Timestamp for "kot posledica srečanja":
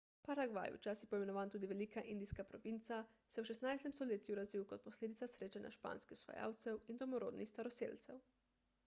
4.73-5.73